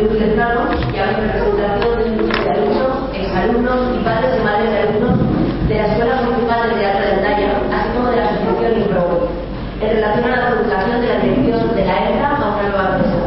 [0.00, 4.44] soy Luis Lezano y hago representación de un grupo de alumnos, exalumnos y padres y
[4.44, 5.18] madres de alumnos
[5.68, 9.28] de la Escuela Municipal de Teatro de Andaya, así como de la Asociación IPRO,
[9.80, 13.20] en relación a la publicación de la dirección de la EFRA a una nueva empresa.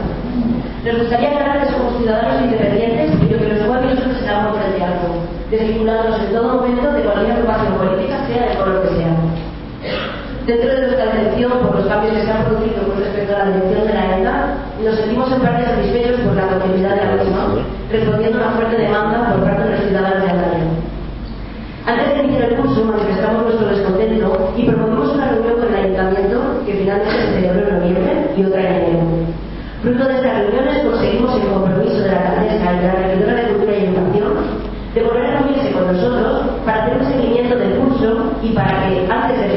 [0.84, 4.74] Nos gustaría aclararles como ciudadanos independientes y lo que los jóvenes nosotros estamos por el
[4.74, 5.08] teatro,
[5.52, 9.14] desvinculándonos en todo momento de cualquier agrupación política, sea de color que sea.
[10.48, 13.52] Dentro de nuestra dirección, por los cambios que se han producido con respecto a la
[13.54, 14.03] dirección de la
[14.84, 17.56] nos sentimos en parte satisfechos por la continuidad de la misma,
[17.90, 20.64] respondiendo a una fuerte demanda por parte de los ciudadanos de Andaluz.
[21.86, 26.64] Antes de iniciar el curso, manifestamos nuestro descontento y promovimos una reunión con el ayuntamiento
[26.66, 29.00] que finalmente se celebró en noviembre y otra en enero.
[29.82, 33.48] Fruto de estas reuniones conseguimos el compromiso de la alcaldesa y de la regidora de
[33.48, 38.32] Cultura y Educación de volver a reunirse con nosotros para hacer un seguimiento del curso
[38.44, 39.48] y para que, antes de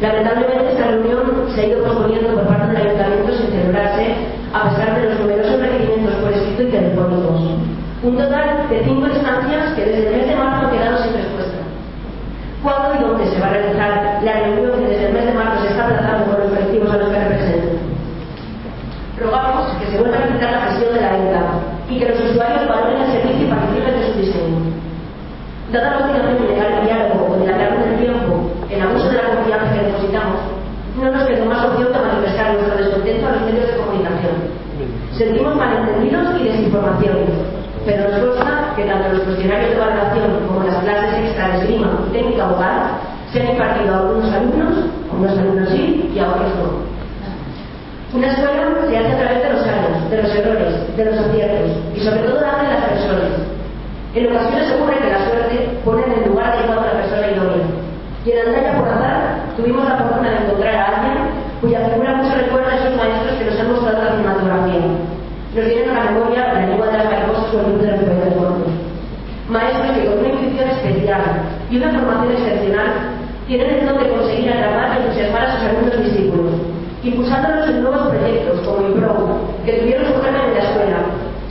[0.00, 4.16] Lamentablemente, esta reunión se ha ido posponiendo por parte del ayuntamiento sin celebrarse,
[4.54, 7.40] a pesar de los numerosos requerimientos por escrito y telefónicos.
[8.02, 11.58] Un total de cinco instancias que desde el mes de marzo han quedado sin respuesta.
[12.62, 15.62] ¿Cuándo y dónde se va a realizar la reunión que desde el mes de marzo
[15.64, 17.68] se está aplazando por los colectivos a los que representa?
[19.20, 21.42] Rogamos que se vuelva a quitar la gestión de la venta
[21.90, 24.80] y que los usuarios valoren el servicio y participen de su diseño.
[25.72, 29.16] Dada la obligación de llegar al diálogo o de alargar del tiempo en abuso de
[29.16, 30.40] la confianza que depositamos,
[30.96, 34.34] no nos quedó más opción que manifestar nuestro descontento a los medios de comunicación.
[35.12, 37.16] Sentimos malentendidos y desinformación,
[37.84, 41.88] pero nos consta que tanto los cuestionarios de valoración como las clases extra de esgrima
[42.08, 43.00] y técnica hogar
[43.32, 44.74] se han impartido a algunos alumnos,
[45.08, 46.68] a unos alumnos sí y a otros no.
[48.18, 51.70] Una escuela se hace a través de los años, de los errores, de los aciertos
[51.96, 53.32] y sobre todo de las personas.
[54.12, 57.66] En ocasiones ocurre que la suerte pone en el lugar adecuado a la persona idónea.
[58.26, 61.16] Y en Andaya, por azar, tuvimos la fortuna de encontrar a alguien
[61.62, 64.84] cuya figura mucho recuerda a esos maestros que nos han mostrado la cinematografía.
[65.54, 68.36] Nos vienen a la memoria la lengua de las mariposas o el de los poetas
[68.36, 68.90] muertos.
[69.50, 71.22] Maestros que con una intuición especial
[71.70, 72.92] y una formación excepcional
[73.46, 76.54] tienen el don de conseguir atrapar y entusiasmar a sus alumnos discípulos
[77.02, 80.98] impulsándolos en nuevos proyectos como IMPRO, que tuvieron su germen en la escuela,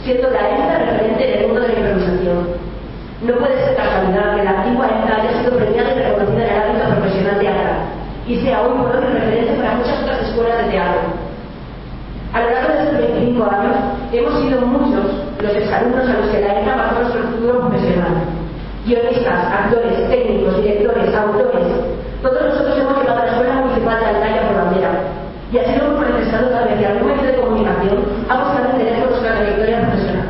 [0.04, 2.38] siendo la ENTA referente en el mundo de la improvisación.
[3.26, 6.62] No puede ser casualidad que la antigua ENTA haya sido premiada y reconocida en el
[6.62, 7.76] ámbito profesional de ACA
[8.28, 11.02] y sea hoy por hoy referente para muchas otras escuelas de teatro.
[12.32, 13.76] A lo largo de estos 25 años,
[14.14, 15.06] hemos sido muchos
[15.42, 18.14] los exalumnos a los que la ENTA marcó nuestro futuro profesional.
[18.90, 21.68] Guionistas, actores, técnicos, directores, autores,
[22.24, 24.92] todos nosotros hemos llegado a la Escuela Municipal de Aldaya por bandera,
[25.54, 29.10] y así lo hemos manifestado cada vez que algún medio de comunicación ha buscado por
[29.12, 30.28] nuestra trayectoria profesional.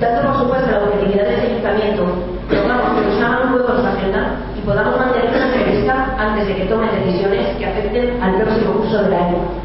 [0.00, 2.02] Dando por supuesto la objetividad de ese ayuntamiento,
[2.50, 4.20] rogamos que nos hagan un hueco en su agenda
[4.58, 9.04] y podamos mantener una entrevista antes de que tomen decisiones que afecten al próximo curso
[9.04, 9.63] del año.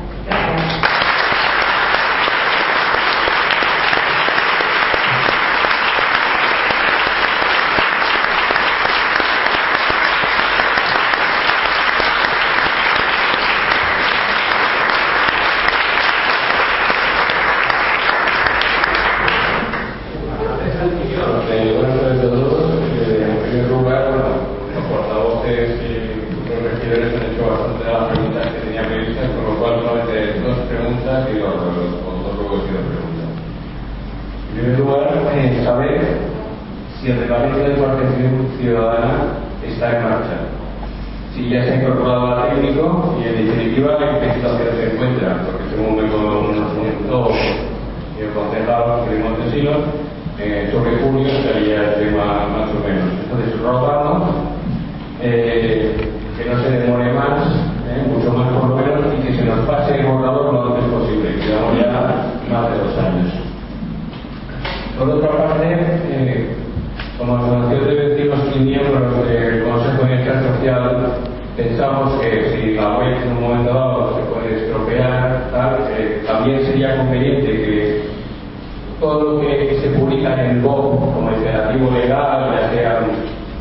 [79.20, 83.06] artículos que, que se publican en el BOM, como imperativo legal, ya sean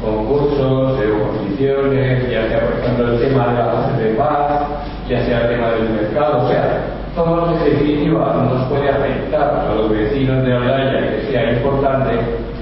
[0.02, 0.98] concursos
[1.60, 4.62] eh, ya sea, por ejemplo, el tema de la fase de paz,
[5.08, 6.84] ya sea el tema del mercado, o sea,
[7.16, 11.52] todo lo que se definitiva nos puede afectar a los vecinos de Olaya que sea
[11.52, 12.10] importante,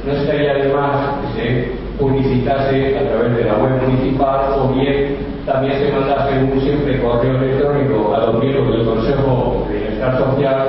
[0.06, 5.16] no estaría de más que se publicitase a través de la web municipal o bien
[5.44, 10.68] también se mandase un simple correo electrónico a los miembros del Consejo de Bienestar Social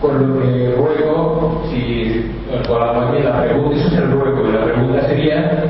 [0.00, 2.30] con lo que ruego, si
[2.66, 4.38] con la, la pregunta, eso es el ruego,
[5.18, 5.64] familia,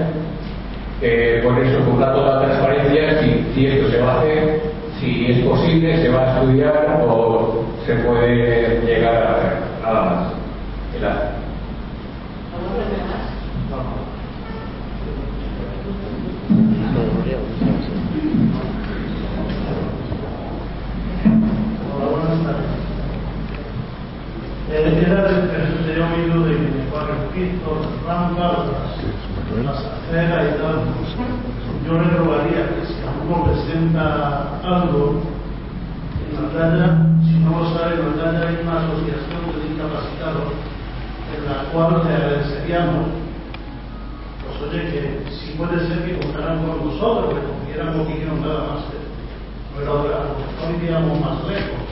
[1.01, 4.61] eh, por eso con toda transparencia si, si esto se va a hacer,
[5.01, 9.53] si es posible, se va a estudiar o se puede llegar a hacer.
[9.83, 10.33] Nada más.
[11.01, 11.28] Gracias.
[24.79, 26.69] Era el que he oído de que
[27.33, 28.59] Cristo, las rampas,
[29.65, 30.77] las aceras y tal.
[31.85, 35.21] Yo le rogaría que si alguno presenta algo
[36.23, 36.89] en la playa,
[37.25, 40.53] si no lo sabe, en la playa hay una asociación de discapacitados
[41.35, 43.07] en la cual le agradeceríamos,
[44.45, 48.85] pues oye, que si puede ser que contaran con nosotros, que cogieran opinión nada más,
[49.77, 50.19] pero ahora,
[50.65, 51.83] hoy digamos más lejos,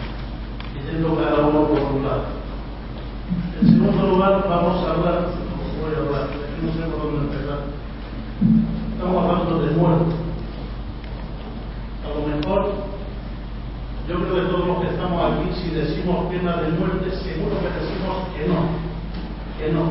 [0.87, 2.36] yendo cada uno por un lado.
[3.59, 5.29] En segundo lugar, vamos a hablar,
[5.81, 6.29] voy a hablar,
[6.61, 7.61] no sé por dónde empezar.
[8.93, 10.15] Estamos hablando de muerte.
[12.05, 12.73] A lo mejor,
[14.07, 17.73] yo creo que todos los que estamos aquí, si decimos pena de muerte, seguro que
[17.81, 18.61] decimos que no,
[19.57, 19.85] que no.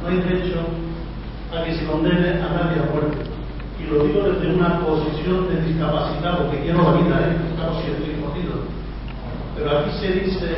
[0.00, 0.64] No hay derecho
[1.52, 3.20] a que se condene a nadie a muerte.
[3.78, 7.36] Y lo digo desde una posición de discapacitado, que quiero la vida, ¿eh?
[7.84, 8.64] siempre jodidos.
[9.56, 10.56] Pero aquí se dice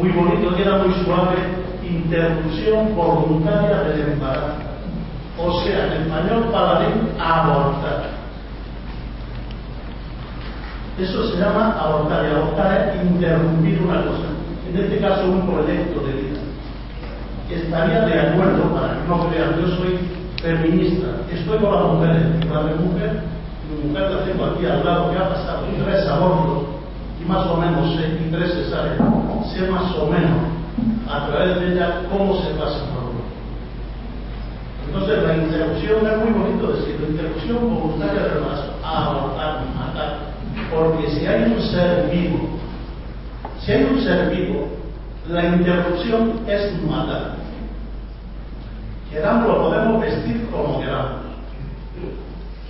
[0.00, 4.66] muy bonito, queda muy suave, interrupción voluntaria del embarazo.
[5.38, 8.16] O sea, en español paladín, abortar.
[10.98, 14.28] Eso se llama abortar, y abortar es interrumpir una cosa.
[14.68, 16.40] En este caso, un proyecto de vida.
[17.50, 19.98] Estaría de acuerdo, para que no crean, yo soy
[20.42, 23.22] feminista, estoy con las mujeres, la mi mujer,
[23.70, 26.76] mi mujer la tengo aquí al lado, que ha pasado tres abortos
[27.26, 28.98] más o menos y tres cesáreas,
[29.52, 30.55] sé más o menos
[31.08, 33.26] a través de ella cómo se pasa por uno.
[34.86, 40.18] Entonces la interrupción es muy bonito decir, la interrupción voluntaria del embarazo, abortar, matar,
[40.72, 42.58] porque si hay un ser vivo,
[43.60, 44.68] si hay un ser vivo,
[45.28, 47.36] la interrupción es matar.
[49.10, 51.26] Queramos, lo podemos vestir como queramos.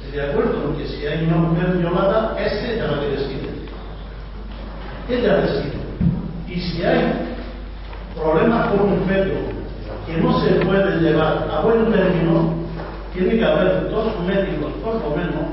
[0.05, 3.57] Estoy de acuerdo en que si hay una mujer violada, es ella la que decide
[5.09, 5.73] ella decide.
[6.49, 7.36] Y si hay
[8.17, 9.35] problemas con un feto
[10.07, 12.55] que no se puede llevar a buen término,
[13.13, 15.45] tiene que haber dos médicos por lo menos,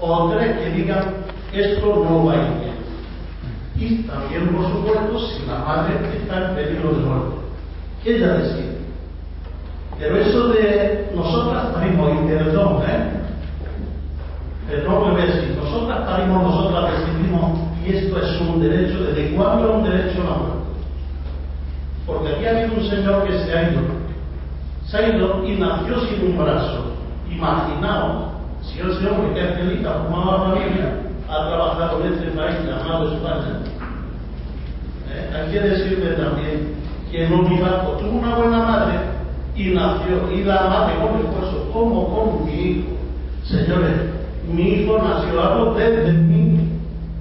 [0.00, 1.20] o tres que digan
[1.52, 2.80] esto no va a ir bien.
[3.76, 7.36] Y también, por supuesto, si la madre está en peligro de muerte.
[8.04, 8.78] Ella decide.
[9.98, 13.10] Pero eso de nosotras parimos, y perdón, ¿eh?
[14.68, 19.84] Perdón, si nosotras parimos, nosotras decidimos y esto es un derecho, ¿desde cuándo es un
[19.84, 20.60] derecho a la muerte?
[22.06, 23.80] Porque aquí ha habido un señor que se ha ido,
[24.86, 26.96] se ha ido y nació sin un brazo.
[27.30, 28.32] Imaginaos,
[28.62, 30.94] si el señor que formado la familia,
[31.28, 33.60] ha trabajado en este país llamado España.
[35.12, 35.30] ¿Eh?
[35.34, 36.74] Hay que decirle también
[37.10, 38.98] que no mi tuvo una buena madre
[39.56, 42.90] y nació, y la madre con esfuerzo, como con mi hijo.
[43.44, 43.96] Señores,
[44.52, 46.60] mi hijo nació algo desde mí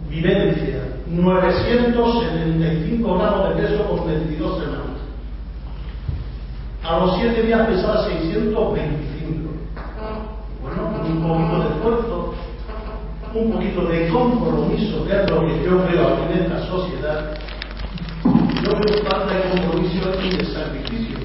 [0.10, 4.89] Vivencia, 975 gramos de peso por 22 semanas.
[6.90, 9.52] A los 7 días pesaba 625.
[10.60, 12.34] Bueno, un poquito de esfuerzo,
[13.36, 17.38] un poquito de compromiso, que es lo que yo veo en esta sociedad.
[18.24, 21.18] Yo veo falta de compromiso y de sacrificio.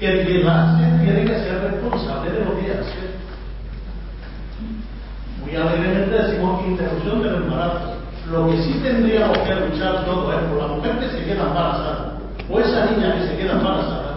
[0.00, 3.02] El que la hace tiene que ser responsable de lo que hace.
[5.40, 7.92] Muy alegremente decimos interrupción del embarazo
[8.30, 12.18] lo que sí tendríamos que luchar todo es por la mujer que se queda embarazada,
[12.48, 14.11] o esa niña que se queda embarazada,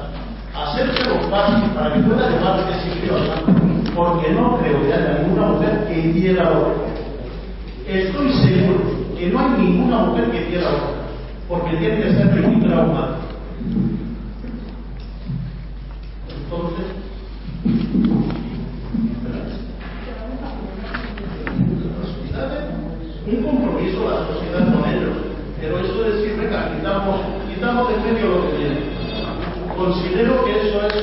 [0.55, 5.47] hacerse los pasos para que pueda llevar ese a porque no creo que haya ninguna
[5.47, 6.73] mujer que quiera otra.
[7.87, 8.79] Estoy seguro
[9.17, 10.89] que no hay ninguna mujer que quiera otra,
[11.47, 13.19] porque tiene que ser muy traumada.
[16.43, 16.85] Entonces,
[23.27, 25.15] un compromiso a la sociedad con ellos.
[25.59, 28.64] Pero eso de decir, venga, quitamos, quitamos de medio lo que.
[29.75, 30.95] Considero que eso es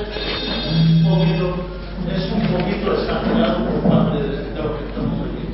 [0.72, 1.54] un poquito,
[2.10, 5.44] es un poquito exagerado por parte de, los que estamos aquí.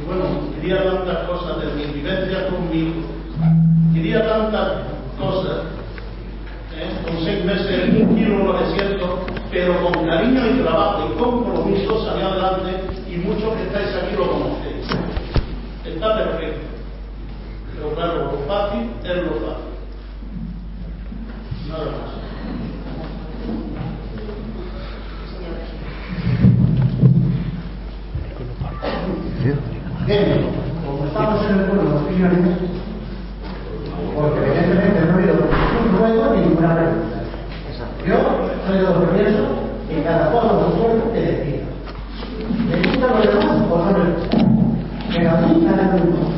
[0.00, 2.92] Y bueno, quería tantas cosas de mi vivencia conmigo,
[3.92, 4.82] quería tantas
[5.18, 5.64] cosas.
[6.76, 6.90] ¿eh?
[7.04, 9.10] Con seis meses, un kilo 900,
[9.50, 14.30] pero con cariño y trabajo y compromiso salí adelante y muchos que estáis aquí lo
[14.30, 14.64] conocéis
[15.94, 16.60] está perfecto.
[17.74, 19.74] Pero claro, lo fácil es lo fácil.
[21.68, 22.23] Nada más.
[30.06, 30.50] Bien,
[30.84, 32.58] como estamos en el pueblo de los opiniones,
[34.14, 37.16] porque evidentemente no ha habido un ruego ni ninguna pregunta.
[38.06, 38.16] Yo
[38.66, 39.44] soy de los que pienso
[39.88, 41.64] que cada cosa lo suelto que decida.
[42.68, 44.36] ¿Le gusta lo demás o no le gusta?
[45.10, 46.36] Pero a mí nada me gusta.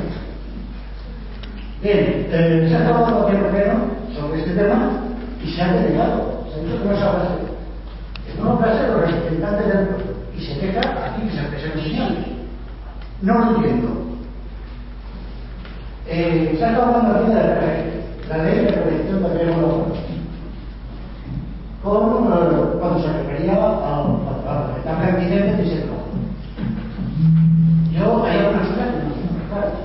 [1.82, 3.74] Bien, eh, se ha acabado el pleno
[4.14, 4.90] sobre este tema
[5.44, 6.46] y se ha delegado.
[6.54, 7.34] Se ha dicho que no se habla así.
[8.26, 10.04] Que no habla así los representantes del pueblo.
[10.36, 12.26] Y se queja aquí que se expresan señales.
[13.22, 13.88] No lo entiendo.
[16.06, 19.62] Eh, se ha estado hablando aquí de la ley, la ley de prevención de riesgos
[19.62, 20.04] laborales.
[21.82, 24.54] Con, eh, cuando se refería a, a, a
[24.84, 26.12] la accidentes y se trabajo.
[27.92, 29.80] Yo, hay algunas cosas que no son muy claras.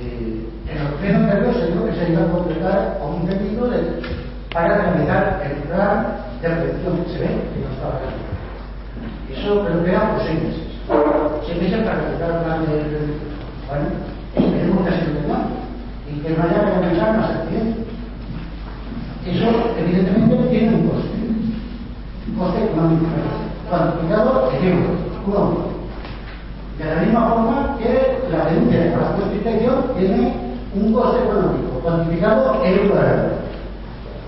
[0.00, 3.68] Eh, en los plenos anteriores se dijo que se iba a completar a un técnico
[3.68, 4.02] de,
[4.52, 6.06] para realizar el plan
[6.42, 7.04] de prevención.
[7.06, 8.34] Se ve que no estaba realizado.
[9.30, 10.62] Eso creo que era por seis meses.
[11.46, 12.98] Seis meses para realizar el plan de, de
[13.66, 13.86] bueno,
[14.34, 15.44] esperemos que sea un plan
[16.46, 17.86] haya que realizar más accidentes.
[19.26, 19.46] Eso,
[19.78, 21.08] evidentemente, tiene un coste.
[22.28, 23.06] Un coste económico.
[23.68, 24.96] Cuantificado en euros.
[25.26, 25.76] Uno.
[26.78, 30.34] De la misma forma que la denuncia de la justificación tiene
[30.74, 33.30] un coste económico, cuantificado en dólar.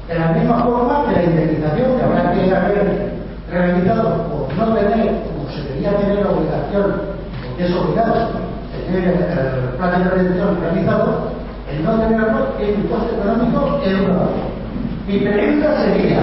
[0.08, 3.12] De la misma forma que la indemnización que habrá que haber
[3.50, 6.94] realizado por no tener, como se debería tener la obligación,
[7.44, 8.48] porque es obligado
[8.86, 11.37] tener el plan de prevención realizado,
[11.78, 14.28] el no tenerlo tiene un coste económico dólar.
[15.06, 16.20] Mi pregunta sería,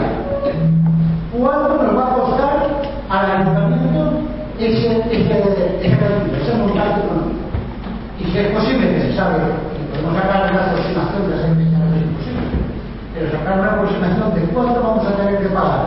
[1.31, 4.19] ¿cuánto nos va a costar al ayuntamiento
[4.59, 5.35] ese, ese,
[5.81, 5.97] ese,
[6.41, 7.45] ese montaje económico?
[8.19, 9.37] Y si es posible, que se sabe,
[9.91, 12.43] podemos sacar una aproximación, ya sé que no es imposible,
[13.13, 15.85] pero sacar una aproximación de cuánto vamos a tener que pagar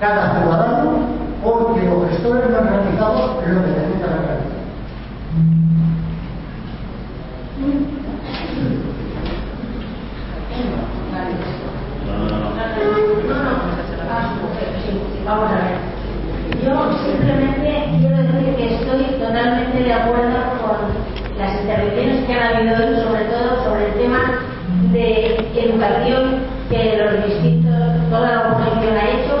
[0.00, 4.60] cada ciudadano porque los gestores no han realizado lo que tenían que haber realizado.
[15.30, 15.78] Vamos a ver.
[16.58, 16.74] Yo
[17.06, 20.90] simplemente quiero decir que estoy totalmente de acuerdo con
[21.38, 24.42] las intervenciones que han habido hoy, sobre todo sobre el tema
[24.90, 29.34] de educación que los distintos, toda la oposición ha hecho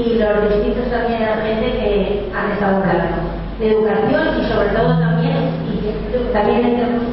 [0.00, 3.28] y los distintos también la gente que han estado hablando.
[3.60, 7.03] De educación y sobre todo también, y también dentro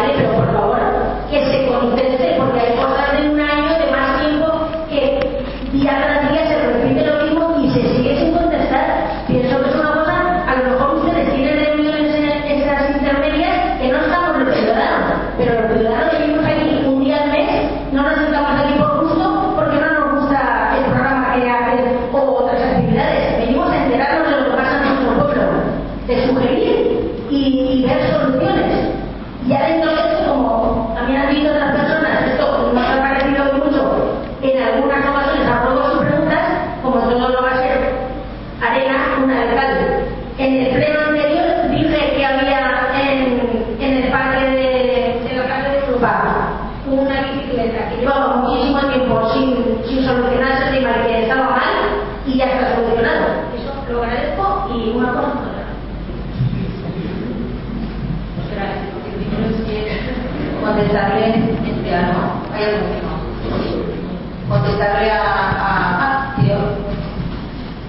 [0.00, 0.47] vale, pero por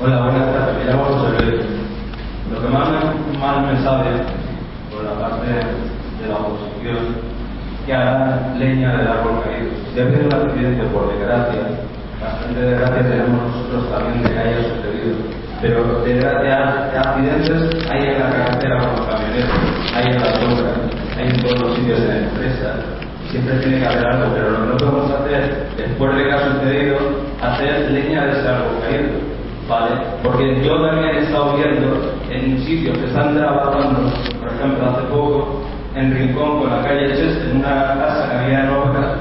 [0.02, 0.78] Hola, buenas tardes.
[0.78, 1.66] Me llamo José Luis.
[2.54, 4.12] Lo que más me, mal me sabe
[4.90, 7.20] por la parte de la oposición
[7.86, 9.76] que hará leña del árbol caído.
[9.92, 11.84] Si ha habido un accidente, por desgracia,
[12.16, 15.16] bastante desgracia tenemos nosotros también de que haya sucedido.
[15.60, 19.60] Pero de, de, de accidentes hay en la carretera con los camioneros,
[19.96, 20.80] hay en las sombras,
[21.18, 22.76] hay en todos los sitios en empresas.
[23.32, 26.54] Siempre tiene que haber algo, pero lo que no podemos hacer, después de que ha
[26.54, 26.98] sucedido,
[27.42, 29.39] hacer leña de ese árbol caído.
[29.70, 29.96] ¿Vale?
[30.24, 35.62] Porque yo también he estado viendo en sitios que están trabajando, por ejemplo, hace poco,
[35.96, 39.16] en Rincón, con la calle Cheste, en una casa que había en Oca,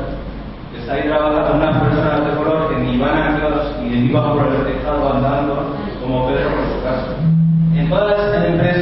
[0.78, 4.46] está ahí trabajando unas personas de color que ni van a clase y iban por
[4.46, 7.14] el tejado andando como Pedro por su casa.
[7.76, 8.77] En todas las empresas,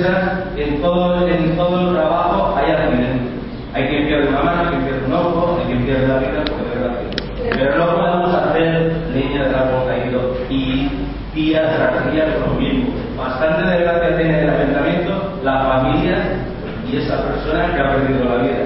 [11.36, 12.94] día tras día con lo mismo.
[13.16, 16.16] Bastante desgracia tiene el ayuntamiento, la familia
[16.90, 18.56] y esa persona que ha perdido la vida.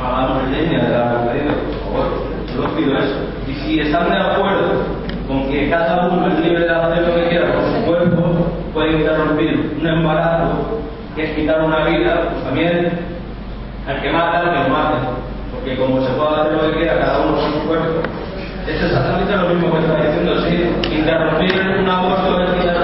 [0.00, 2.06] Hagamos leña del árbol caído, por favor.
[2.54, 3.16] Solo pido eso.
[3.48, 4.86] Y si están de acuerdo
[5.26, 8.98] con que cada uno es libre de hacer lo que quiera con su cuerpo, puede
[8.98, 10.80] interrumpir un embarazo,
[11.14, 12.92] que es quitar una vida, pues también
[13.86, 14.96] al que mata, al que mate.
[15.52, 18.09] Porque como se puede hacer lo que quiera cada uno con su cuerpo,
[18.74, 22.79] es exactamente lo mismo que está diciendo, sí, interrumpir un aborto es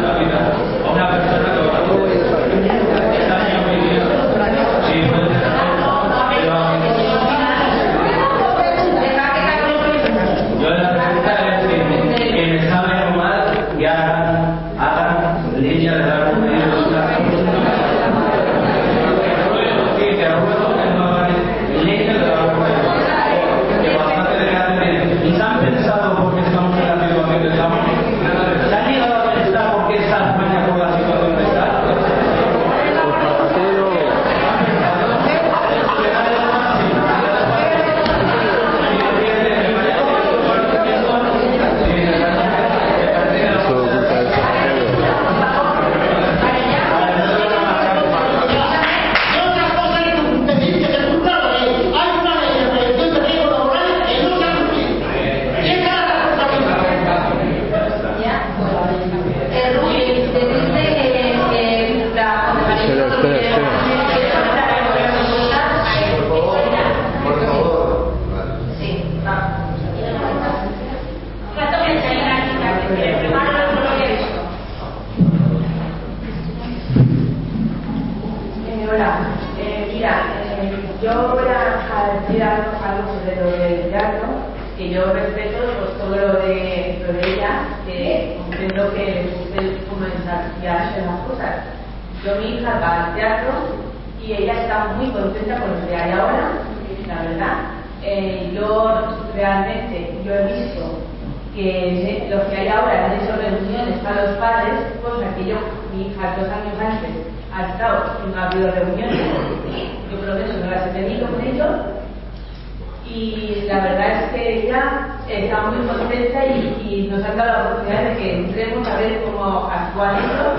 [113.16, 118.10] y la verdad es que ella está muy contenta y, nos han dado la oportunidad
[118.10, 120.52] de que entremos a ver cómo actúan ellos,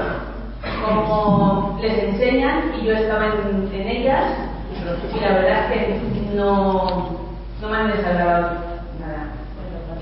[0.83, 4.23] cómo les enseñan, y yo estaba en, ellas,
[5.15, 7.19] y la verdad es que no,
[7.61, 8.49] no me han desagradado
[8.99, 9.27] nada.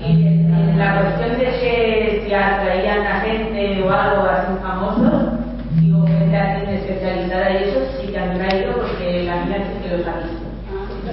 [0.00, 5.32] Y en la cuestión de que si atraían a gente o algo así famosos,
[5.80, 9.96] digo, gente así especializada y eso, sí que han traído porque la mía sí que
[9.96, 10.35] los ha.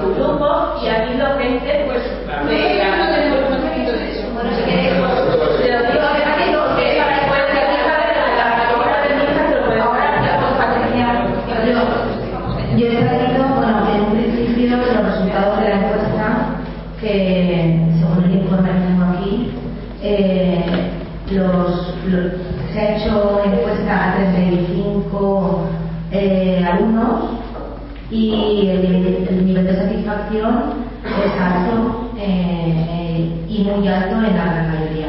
[0.00, 0.48] Su grupo
[0.82, 2.02] y ha habido gente pues
[2.48, 2.88] de la
[4.34, 8.08] bueno si queréis te lo digo de aquí que esa me puede ser hija de
[8.38, 11.06] la mayoría de mi hija se lo puede ahora ya con Patricia
[12.76, 16.26] Yo he sabido, bueno, en un principio los resultados de la encuesta,
[17.00, 19.52] que según el informe que tengo aquí,
[20.02, 20.90] eh,
[21.32, 22.32] los, los-
[22.72, 25.64] se ha hecho encuesta a 35
[26.12, 27.24] eh, alumnos
[28.10, 29.66] y el, nivel- el nivel
[30.20, 35.08] satisfacción es alto eh, eh, y muy alto en la gran mayoría,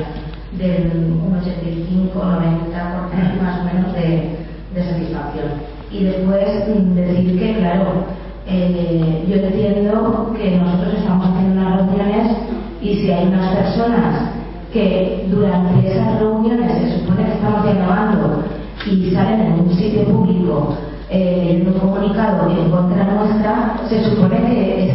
[0.57, 4.37] del un 85-90% más o menos de,
[4.73, 5.45] de satisfacción.
[5.91, 8.05] Y después mm, decir que, claro,
[8.47, 12.37] eh, yo entiendo que nosotros estamos haciendo unas reuniones
[12.81, 14.31] y si hay unas personas
[14.73, 18.43] que durante esas reuniones se supone que estamos dialogando
[18.89, 20.77] y salen en un sitio público
[21.13, 24.90] eh, en un comunicado en contra nuestra, se supone que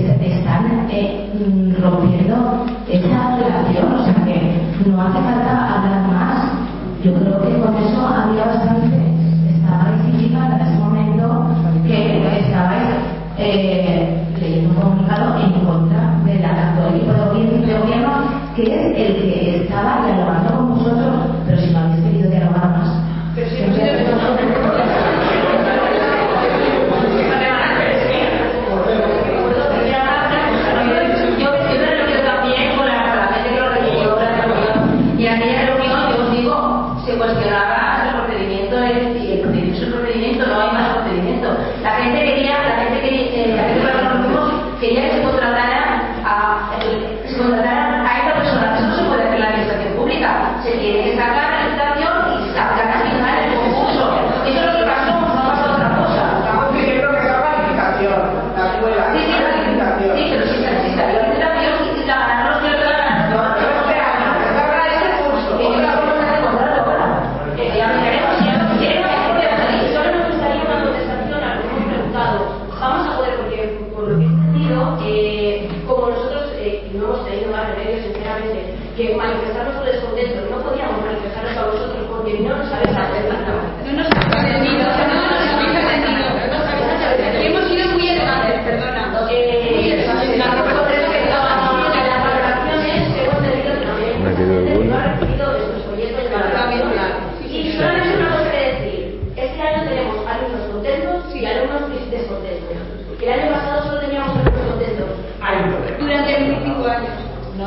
[0.91, 5.46] eh, rompiendo esa relación, o sea que no hace falta
[37.27, 38.56] cuestionaba el procedimiento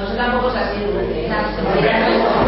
[0.09, 2.38] nosotros tampoco es así.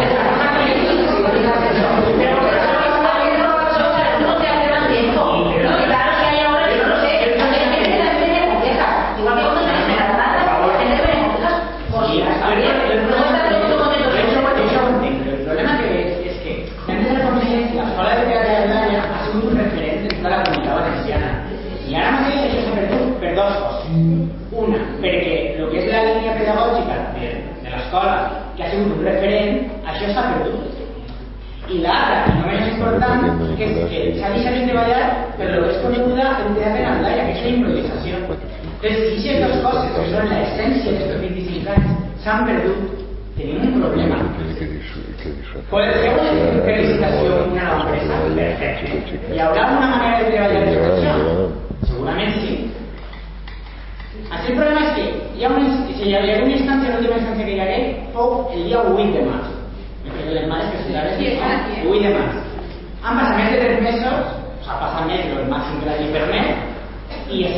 [63.01, 66.49] Han pasado més tres mesos, o sea, pasa més del màxim que la llei permet,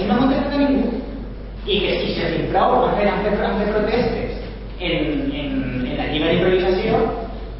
[0.08, 1.02] no ha contestat a ningú.
[1.66, 3.20] I que si se filtrau, han fet, han
[3.74, 4.40] protestes
[4.80, 4.96] en,
[5.36, 5.52] en,
[5.88, 7.04] en la llibre d'improvisació,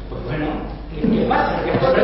[0.08, 0.48] pues bueno,
[0.96, 1.60] ¿qué pasa?
[1.64, 1.94] ¿Qué pasa?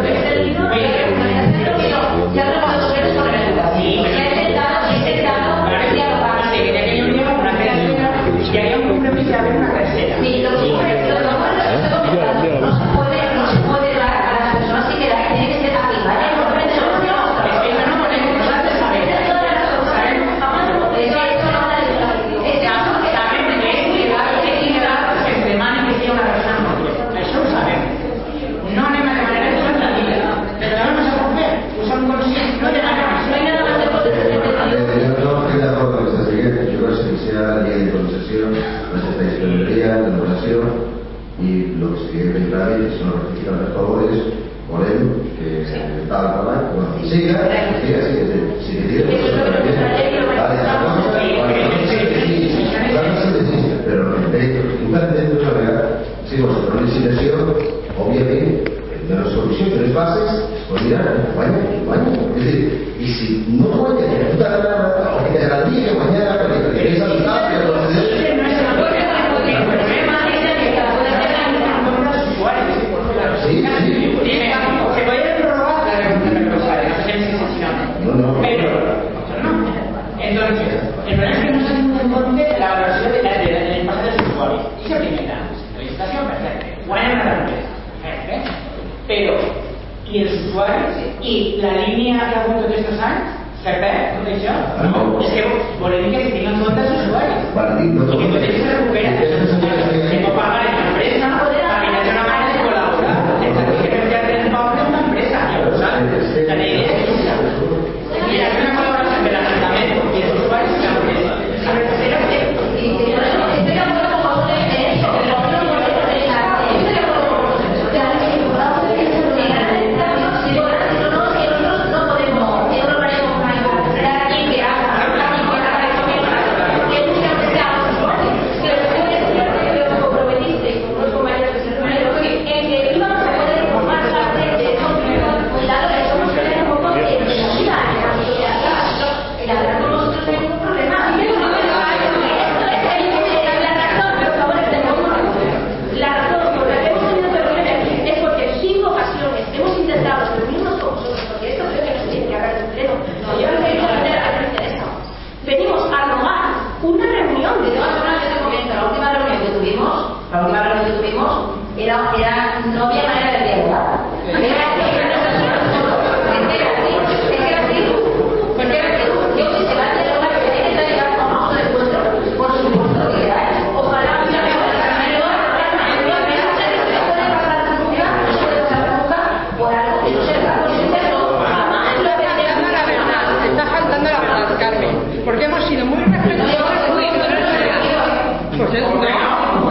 [188.62, 189.69] 我先出来的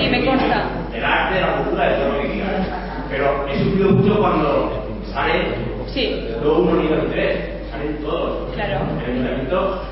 [0.00, 0.64] sí, me consta.
[0.92, 2.66] Del arte, la cultura, de todo lo que quieras.
[3.10, 5.54] Pero he sufrido mucho cuando sale
[5.88, 6.28] sí.
[6.42, 8.52] uno nivel 3, salen todos.
[8.54, 8.80] Claro.
[9.04, 9.82] El ayuntamiento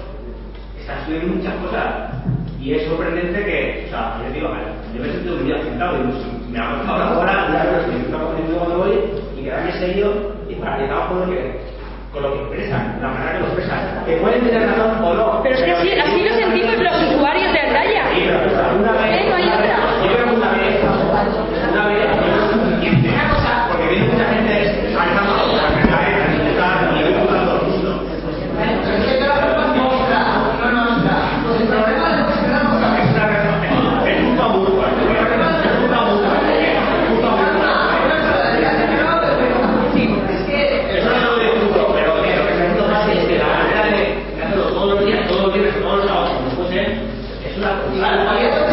[0.80, 1.84] está estudiando muchas cosas.
[2.60, 4.50] Y es sorprendente que, o sea, yo digo,
[4.94, 8.00] yo me siento muy afectado, y pues, me ha costado una hora, una hora, me
[8.00, 8.98] está cuando voy,
[9.38, 11.78] y quedarme serio y paralizado con lo que
[12.12, 15.40] con lo que expresan, la manera que lo expresan, que pueden tener razón o no.
[15.42, 18.04] Pero es que así, así lo sentimos los usuarios de Altaya.
[18.14, 19.67] Sí, pero, una eh, vez,
[48.28, 48.67] abierto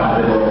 [0.00, 0.41] Obrigado.